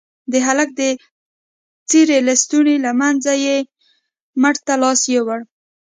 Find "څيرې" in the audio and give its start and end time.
1.89-2.19